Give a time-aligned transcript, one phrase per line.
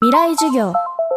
[0.00, 0.74] 未来授業。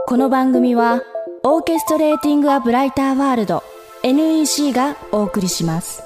[0.07, 1.03] この番組は
[1.43, 3.61] オーケストレーティング・ア・ブライター・ワールド
[4.01, 6.01] NEC がお送りします。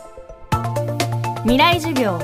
[1.44, 2.20] 未来授業。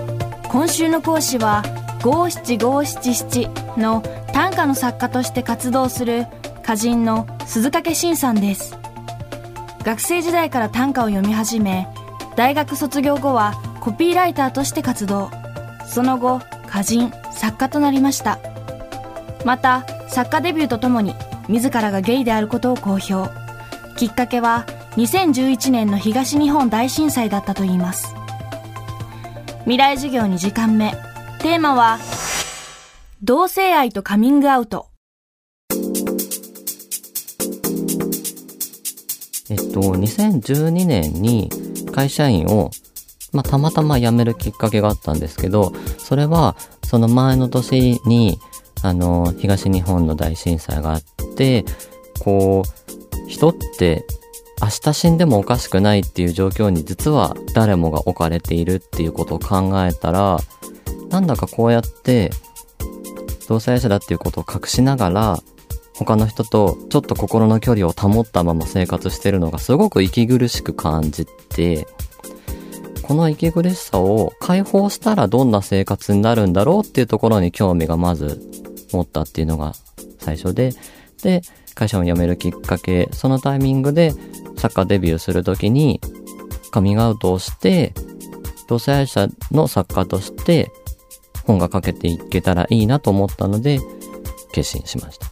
[0.50, 1.64] 今週の講師は
[2.04, 4.04] 五七五七七の
[4.34, 6.26] 短歌の作家として活動する
[6.64, 8.78] 歌人の鈴掛慎さんです。
[9.86, 11.88] 学生時代から短歌を読み始め
[12.36, 15.30] 大学卒業後はコピーライターとして活動。
[15.88, 18.38] その後歌人作家となりました。
[19.46, 21.16] また作家デビューとともに
[21.48, 23.32] 自らがゲイであることを公表。
[23.96, 24.66] きっかけは
[24.98, 28.14] 2011年の東日本大震災だったといいます。
[29.62, 30.92] 未来授業2時間目。
[31.40, 31.98] テーマは
[33.24, 34.90] 同性愛とカミングアウト。
[39.50, 41.50] えっと、2012年に
[41.94, 42.70] 会社員を、
[43.32, 48.40] まあ、たまたま辞めるきっかけがあったんですけど、それは、その前の年に、
[48.84, 51.04] あの、東日本の大震災があっ
[51.36, 51.66] て、
[52.20, 54.06] こう、人って
[54.62, 60.38] 明日死んでもおかしくないっていう状況に実は誰もが置かれているっていうことを考えたら、
[61.10, 62.32] なんだかこうやって
[63.48, 65.40] 同性愛者だっていうことを隠しながら、
[65.96, 71.88] 他の人とちょっと心の距離を保ったまま生活してるのがすごく息苦しく感じて、
[73.02, 78.42] この息苦しさを解放したらどんな生活になるんだろうっていうところに興味がまず
[78.94, 79.74] 持ったっていうのが
[80.20, 80.74] 最初で、
[81.24, 81.42] で、
[81.76, 84.14] 会社を辞めるきっかけ、そのタイミングで
[84.58, 86.02] 作家デビューするときに
[86.72, 87.94] カミングアウトをして、
[88.68, 90.72] 同性愛者の作家として
[91.46, 93.80] 本が書けていけたらいいなと思ったので
[94.54, 95.28] 決心しました。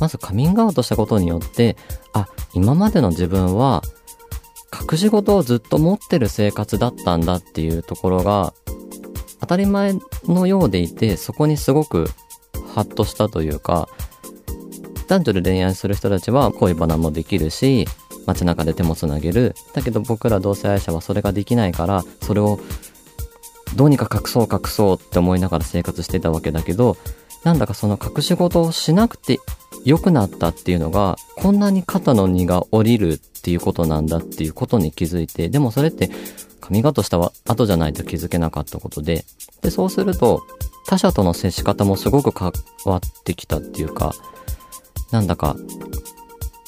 [0.00, 1.76] まずカミングアウトしたことによって、
[2.14, 3.82] あ、今までの自分は
[4.90, 8.54] 隠し事をずっと持ってる生活だったんだっていうところが
[9.40, 12.08] 当たり前のようでいて、そこにすごく
[12.74, 13.88] ハッとしたというか、
[15.08, 17.86] 男女で恋愛する人たちは恋バナもできるし、
[18.26, 19.54] 街中で手もつなげる。
[19.74, 22.60] だけど僕ら同性愛者はそれができないから、それを
[23.76, 26.96] どうにか隠そう隠そうって思いながら生活してたわけだけど、
[27.44, 29.40] なんだかその隠し事をしなくて
[29.84, 36.10] 良くなったっていうのが、こんなに肩の荷が下りるっていうことなんだっていうことに気づいて、でもそれって
[36.70, 39.24] 髪型した後じゃないと気づけなかったことで、
[39.60, 40.42] で、そうすると、
[40.86, 42.52] 他者との接し方もすごく変
[42.86, 44.14] わってきたっていうか、
[45.10, 45.56] なんだか、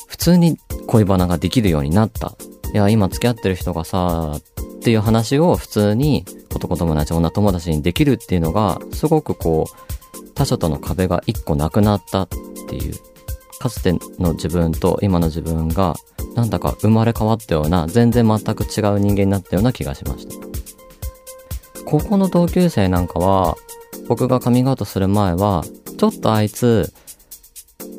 [0.08, 0.58] 普通に
[0.88, 2.34] 恋バナができるようになった。
[2.74, 12.28] いや、今付き合ってる人がさ、っていう話を普通に男友達、女友達にできるっていうのが、すごくこう、他者との壁が一個なくなったっ
[12.68, 12.94] ていう、
[13.60, 15.94] かつての自分と今の自分が、
[16.34, 20.34] なんだか生まれ変わったような、全然全く違う人間になったような気がしました。
[21.84, 23.56] 高校の同級生なんかは、
[24.08, 25.64] 僕がカミングアウトする前は、
[25.98, 26.92] ちょっとあいつ、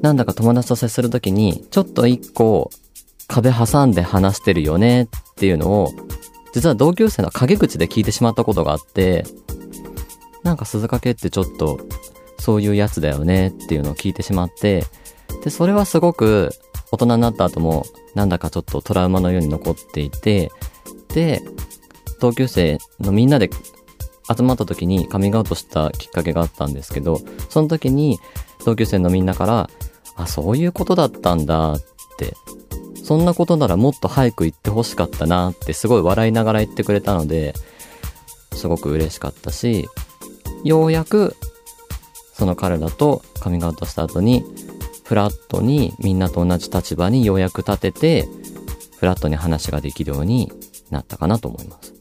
[0.02, 2.72] なんだか友達と接するときに、ちょっと一個
[3.28, 5.92] 壁挟んで話してるよねっていうのを、
[6.54, 9.26] 実は同級生の陰口で聞いてしまったことがあって、
[10.44, 11.80] なんか鈴掛ってちょっと
[12.40, 14.86] そういうやつだよねっていうのを聞いてしまって、
[15.44, 16.54] で、それはすごく
[16.94, 20.52] 大人になった後もなんだかちょっとトラウマのように残っていて、
[21.16, 21.42] で、
[22.20, 23.50] 同級生のみんなで
[24.36, 28.20] 集まった時にカミングアウトしたきっかけがあったんですけど、その時に
[28.64, 29.70] 同級生のみんなから、
[30.16, 31.80] あ、そういうことだったんだっ
[32.20, 32.36] て、
[33.04, 37.56] そんなことならもっと早く言ってほしかったなってすごい笑いながら言ってくれたので、
[38.54, 39.90] すごく嬉しかったし、
[40.64, 41.36] ようやく
[42.34, 44.46] その彼らとカミングアウトした後に、
[45.04, 48.28] フラットにみんなと同じ立場にようやく立てて、
[48.98, 50.52] フラットに話ができるように
[50.90, 51.94] なったかなと思います。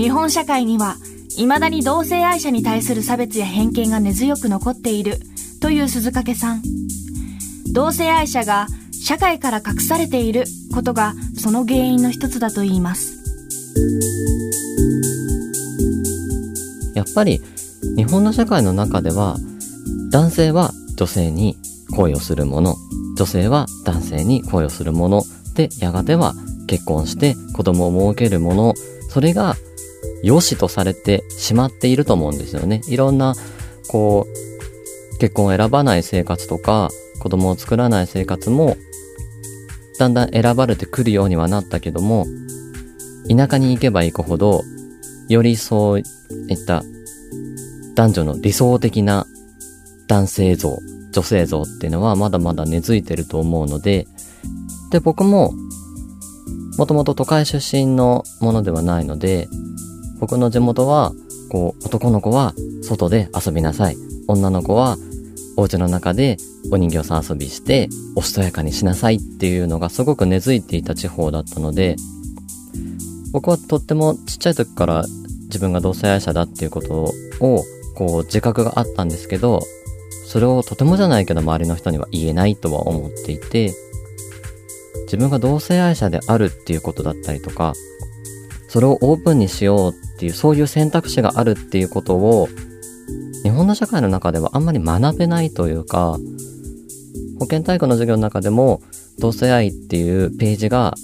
[0.00, 0.96] 日本社会には
[1.36, 5.18] 未だに同性愛者に対する差別や偏見が根強く残っている
[5.60, 6.62] という鈴掛さん。
[7.72, 13.18] 同性愛者が社会から隠されていることがその原因の一つだと言います。
[16.94, 17.40] やっぱり
[17.96, 19.36] 日本の社会の中では
[20.10, 21.56] 男性は女性に
[21.96, 22.76] 恋をするもの、
[23.16, 25.22] 女性は男性に恋をするもの
[25.54, 26.34] でやがては
[26.66, 28.74] 結婚して子供を設けるもの、
[29.08, 29.56] それが
[30.22, 32.80] 良しとされてしまっていると思うんですよね。
[32.88, 33.34] いろんな、
[33.88, 36.90] こう、結婚を選ばない生活とか、
[37.20, 38.76] 子供を作らない生活も、
[39.98, 42.26] だんだん選ばれてくるようにはなったけども、
[43.28, 44.62] 田舎に行けば行くほど、
[45.28, 46.06] よりそういっ
[46.66, 46.82] た
[47.94, 49.26] 男女の理想的な
[50.08, 50.78] 男性像、
[51.12, 54.06] 女性像っていうのはまだまだ根付いてると思うので、
[54.90, 55.54] で、僕も、
[56.78, 59.48] もともと都会出身のものではないので、
[60.20, 61.12] 僕の地元は
[61.52, 63.96] こう、男の子は外で遊びなさい。
[64.26, 64.96] 女の子は
[65.58, 66.38] お家の中で
[66.70, 71.96] お人形さん遊びして、おしとやかにしなさいっていうのがすごく根付いていた地方だったので、
[73.32, 75.04] 僕はとってもちっちゃい時から
[75.44, 77.64] 自分が同性愛者だっていうことを、
[77.94, 79.60] こう、自覚があったんですけど、
[80.26, 83.74] それをとてもじゃないけど周りの人には言えないとは思っていて、
[85.04, 87.74] 自分が同性愛者であるっていうことだったりとか、
[88.68, 92.48] それをオープンにしようっていう、そういう選択肢があるっていうことを、
[93.42, 96.18] 日本の社会の中ではあんまり学べないというか、
[97.38, 98.80] 保健体育の授業の中でも、
[99.18, 100.94] 同性愛っていうページが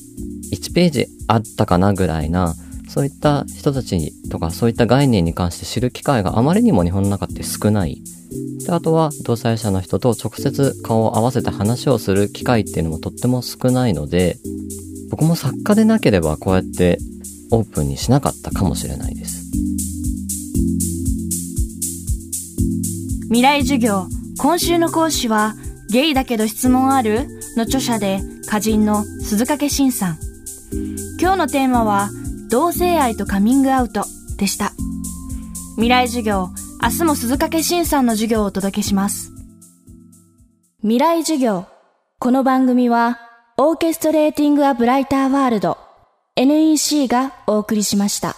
[0.52, 2.55] 1ページあったかなぐらいな、
[2.88, 8.02] そういった人たちとかそういった概念に関して知る機会があまりにも日本の中って少ない。
[8.64, 14.38] で、あとは同性愛者の人と直接顔を合わせて話をする機会っていうのもとっても少ないので、
[15.11, 16.99] 僕も作家でなければこうやって
[17.50, 19.44] オープンにしなかったかもしれないです。
[23.28, 24.06] 未来授業
[24.38, 25.54] 今週の講師は
[25.90, 27.26] ゲイだけど質問ある？
[27.56, 30.19] の著者で歌人の鈴掛慎さん。
[31.20, 32.11] 今日のテーマは
[32.50, 34.05] 同性愛とカミングアウト
[34.37, 34.73] でした。
[35.76, 36.50] 未来授業
[36.82, 39.32] 明日も鈴掛慎さんの授業をお届けします。
[40.81, 41.67] 未来授業
[42.19, 43.19] この番組は
[43.56, 45.79] オーケストレーティングアブライターワールド
[46.37, 48.37] NEC がお送りしました。